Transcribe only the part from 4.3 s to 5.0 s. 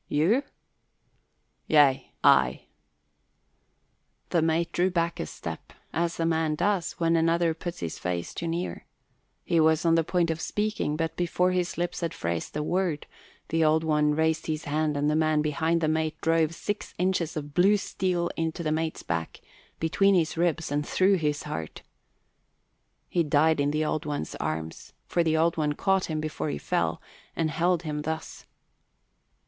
The mate drew